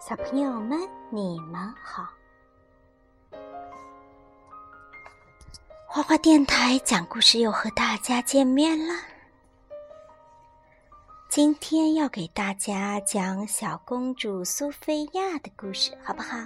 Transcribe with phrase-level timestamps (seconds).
[0.00, 0.80] 小朋友们，
[1.10, 2.08] 你们好！
[5.86, 8.94] 花花电台讲故事又和大家见面了。
[11.28, 16.38] 今天要给大家讲小公主苏菲亚的故事，好不好？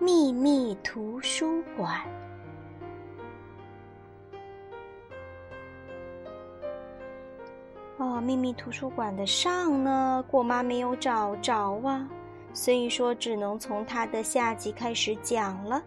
[0.00, 2.00] 秘密图书馆。
[8.02, 12.04] 哦，秘密图书馆的上呢，果妈没有找着啊，
[12.52, 15.80] 所以说只能从它的下集开始讲了。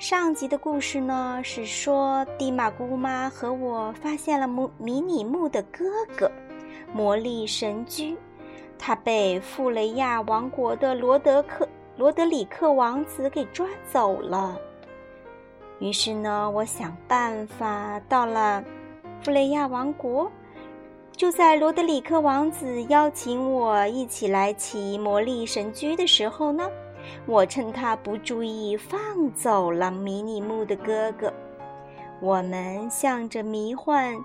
[0.00, 5.84] 上集的故事呢，是说蒂玛姑妈和我发现了木迷你木的哥
[6.18, 6.28] 哥
[6.92, 8.16] 魔力神驹，
[8.76, 14.58] 他被富雷亚王国的罗德克罗德里克王子给抓走了。
[15.78, 18.64] 于是呢，我想办法到了
[19.22, 20.28] 富雷亚王国。
[21.20, 26.66] 就在罗德里克王子邀请我一起来骑魔力神驹的时候呢，
[27.26, 31.30] 我趁他不注意放走了迷你木的哥哥。
[32.22, 34.16] 我们向着迷幻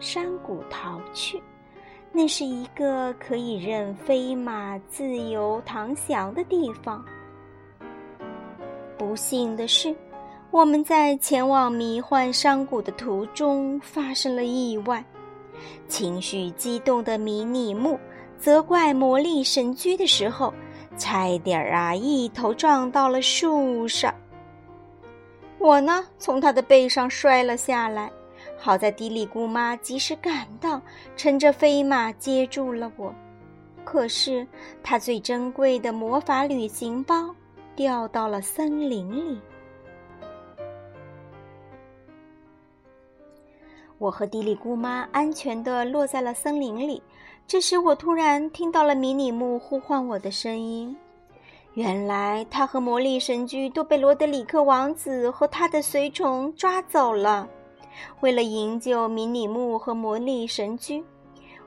[0.00, 1.38] 山谷逃去，
[2.12, 7.04] 那是一个可以任飞马自由翱翔的地方。
[8.96, 9.94] 不幸的是，
[10.50, 15.04] 我们在前往迷幻山谷的途中发生了意外。
[15.88, 17.98] 情绪激动的迷你木
[18.38, 20.52] 责怪魔力神驹的时候，
[20.96, 24.14] 差一点儿啊，一头撞到了树上。
[25.58, 28.10] 我呢，从他的背上摔了下来，
[28.58, 30.80] 好在迪里姑妈及时赶到，
[31.16, 33.14] 乘着飞马接住了我。
[33.84, 34.46] 可是，
[34.82, 37.34] 他最珍贵的魔法旅行包
[37.76, 39.40] 掉到了森林里。
[43.98, 47.02] 我和迪里姑妈安全地落在了森林里。
[47.46, 50.96] 这时，我突然听到了迷你木呼唤我的声音。
[51.74, 57.48] 原来，他和魔力神驹都被罗德里克王子和他的随从抓走了。
[58.20, 61.02] 为了营救迷你木和魔力神驹，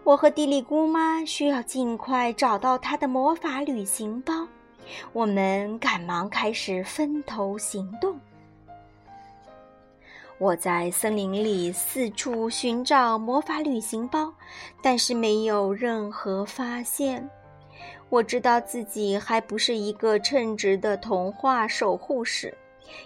[0.03, 4.47] 我和迪里姑妈需要尽快找到他的魔法旅行包。
[5.13, 8.16] 我们赶忙开始分头行动。
[10.38, 14.34] 我在森林里四处寻找魔法旅行包，
[14.81, 17.29] 但是没有任何发现。
[18.09, 22.53] 我知道自己还不是一个称职的童话守护士，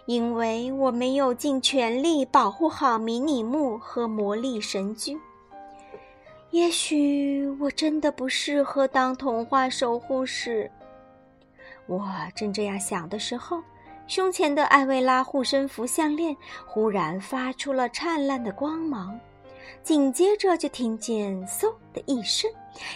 [0.08, 5.16] 因为我没有尽全力保护好迷你木和魔力神驹。
[6.50, 10.70] 也许我真的不适合当童话守护士。
[11.86, 12.04] 我
[12.36, 13.62] 正这样想的时候。
[14.10, 19.18] 胸前的艾薇拉护身符项链忽然发出了灿烂的光芒，
[19.84, 22.50] 紧接着就听见“嗖”的一声，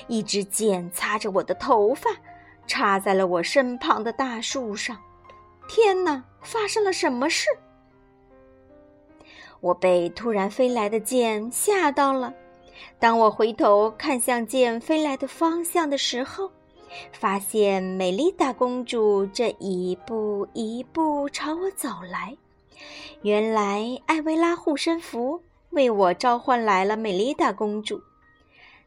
[0.08, 2.10] 一支箭擦着我的头发，
[2.66, 4.98] 插在了我身旁的大树上。
[5.68, 7.46] 天哪，发生了什么事？
[9.60, 12.34] 我被突然飞来的箭吓到了。
[12.98, 16.52] 当我回头看向剑飞来的方向的时候，
[17.12, 22.36] 发现美丽达公主正一步一步朝我走来。
[23.22, 28.02] 原来艾薇拉护身符为我召唤来了美丽达公主。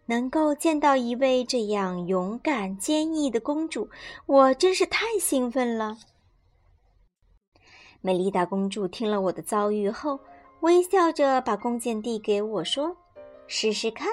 [0.08, 3.90] 能够见到一位这样勇敢坚毅的公主，
[4.26, 5.98] 我真是太兴奋了。
[8.00, 10.20] 美丽达公主听了我的遭遇后，
[10.60, 12.96] 微笑着把弓箭递给我说
[13.48, 14.06] ：“试试看。”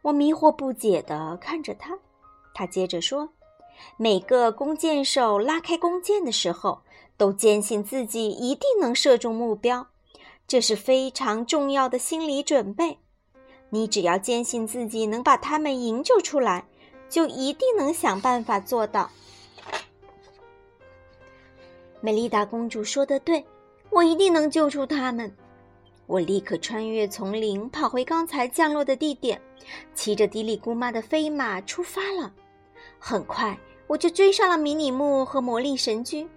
[0.00, 1.98] 我迷惑不解地看着她。
[2.60, 3.26] 他接着说
[3.96, 6.82] ：“每个弓箭手拉开弓箭的时候，
[7.16, 9.86] 都坚信自己一定能射中目标，
[10.46, 12.98] 这是非常重要的心理准备。
[13.70, 16.66] 你只要坚信自己能把他们营救出来，
[17.08, 19.10] 就一定能想办法做到。”
[22.02, 23.42] 美丽达公主说的对，
[23.88, 25.34] 我一定能救出他们。
[26.06, 29.40] 我立刻穿越丛林，跑回刚才降落的地点，
[29.94, 32.30] 骑着迪里姑妈的飞马出发了。
[33.00, 36.28] 很快，我就追上了迷你木和魔力神驹，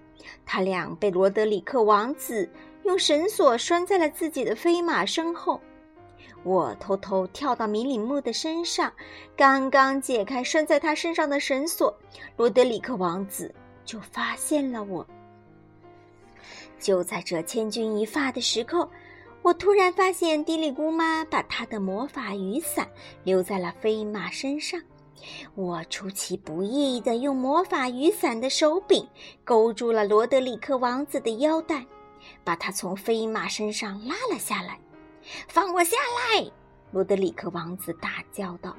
[0.45, 2.49] 他俩被罗德里克王子
[2.83, 5.59] 用绳索拴在了自己的飞马身后。
[6.43, 8.91] 我偷偷跳到迷你木的身上，
[9.35, 11.93] 刚刚解开拴在他身上的绳索，
[12.37, 13.53] 罗德里克王子
[13.85, 15.05] 就发现了我。
[16.79, 18.89] 就在这千钧一发的时刻。
[19.41, 22.87] 我突然发现，迪丽姑妈把她的魔法雨伞
[23.25, 24.81] 留在了飞马身上。
[25.55, 29.07] 我出其不意地用魔法雨伞的手柄
[29.43, 31.85] 勾住了罗德里克王子的腰带，
[32.43, 34.79] 把他从飞马身上拉了下来。
[35.47, 36.51] “放我下来！”
[36.91, 38.75] 罗德里克王子大叫道。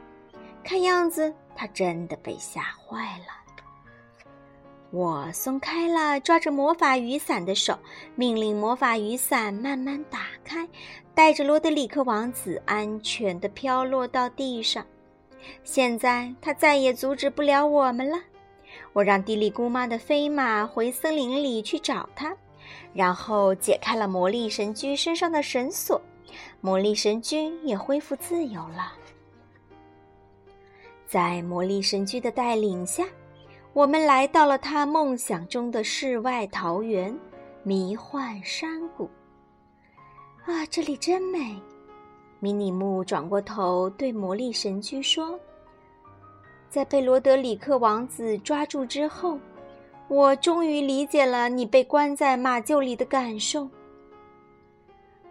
[0.63, 3.27] 看样子他真的被吓坏了。
[4.91, 7.77] 我松开了抓着魔法雨伞的手，
[8.15, 10.69] 命令魔法雨伞慢慢打开，
[11.15, 14.87] 带着罗德里克王子安全地飘落到地上。
[15.63, 18.19] 现在他再也阻止不了我们了。
[18.93, 22.37] 我让蒂莉姑妈的飞马回森林里去找他，
[22.93, 26.01] 然后解开了魔力神驹身上的绳索，
[26.61, 28.93] 魔力神驹也恢复自由了。
[31.07, 33.05] 在魔力神驹的带领下。
[33.73, 37.13] 我们来到了他梦想中的世外桃源——
[37.65, 39.11] 迷幻山谷。
[40.45, 41.61] 啊，这里真美！
[42.45, 45.41] 迷你木转过头对魔力神驹说
[46.69, 49.39] ：“在被罗德里克王子抓住之后，
[50.09, 53.67] 我终于理解了你被关在马厩里的感受。”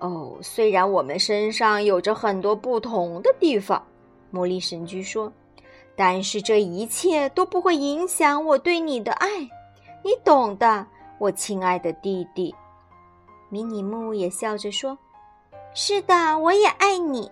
[0.01, 3.85] 哦，虽然我们身上有着很多不同的地方，
[4.31, 5.31] 魔力神驹说。
[5.95, 9.27] 但是这一切都不会影响我对你的爱，
[10.01, 10.87] 你懂的，
[11.19, 12.55] 我亲爱的弟弟。
[13.49, 14.97] 迷你木也笑着说
[15.73, 17.31] ：“是的，我也爱你。”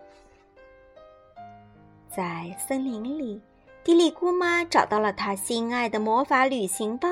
[2.09, 3.39] 在森林里，
[3.83, 7.07] 迪丽姑妈找到了她心爱的魔法旅行包。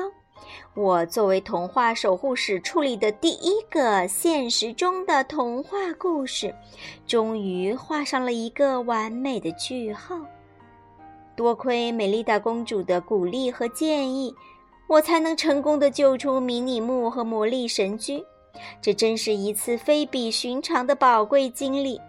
[0.74, 6.54] 我作为童话守护使处理的第一个现实中的童话故事，
[7.06, 10.16] 终于画上了一个完美的句号。
[11.36, 14.34] 多亏美丽达公主的鼓励和建议，
[14.86, 18.24] 我才能成功的救出迷你木和魔力神驹。
[18.80, 22.00] 这真是一次非比寻常的宝贵经历，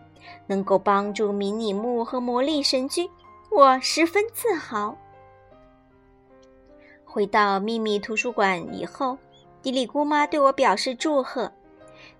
[0.47, 3.09] 能够帮助迷你木和魔力神驹，
[3.49, 4.97] 我十分自豪。
[7.05, 9.17] 回到秘密图书馆以后，
[9.61, 11.51] 迪里姑妈对我表示祝贺：“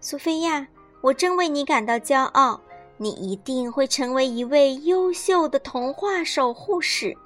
[0.01, 0.67] 苏菲亚，
[1.01, 2.59] 我真为你感到骄傲。”
[2.97, 7.17] 你一定会成为一位优秀的童话守护使。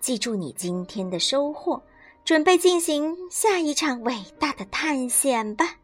[0.00, 1.80] 记住你今天的收获，
[2.24, 5.76] 准备进行下一场伟大的探险吧。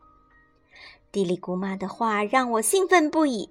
[1.13, 3.51] 迪丽姑妈的话让我兴奋不已，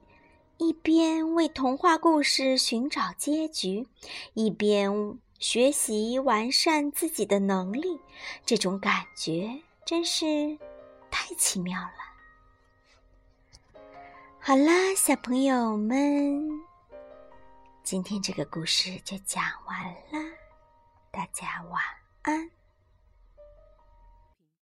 [0.57, 3.85] 一边为童话故事寻找结局，
[4.33, 7.99] 一边学习完善自己的能力，
[8.45, 10.57] 这种感觉真是
[11.11, 11.91] 太奇妙了。
[14.39, 16.49] 好啦，小朋友们，
[17.83, 20.31] 今天这个故事就讲完了，
[21.11, 21.81] 大家晚
[22.21, 22.49] 安。